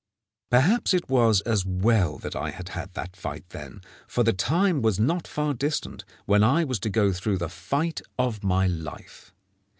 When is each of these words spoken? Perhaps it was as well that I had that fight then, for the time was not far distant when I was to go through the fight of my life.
Perhaps 0.49 0.95
it 0.95 1.07
was 1.11 1.41
as 1.41 1.63
well 1.63 2.17
that 2.17 2.35
I 2.35 2.49
had 2.49 2.65
that 2.95 3.15
fight 3.15 3.45
then, 3.49 3.81
for 4.07 4.23
the 4.23 4.33
time 4.33 4.81
was 4.81 4.99
not 4.99 5.27
far 5.27 5.53
distant 5.53 6.05
when 6.25 6.43
I 6.43 6.63
was 6.63 6.79
to 6.79 6.89
go 6.89 7.13
through 7.13 7.37
the 7.37 7.49
fight 7.49 8.01
of 8.17 8.43
my 8.43 8.65
life. 8.65 9.31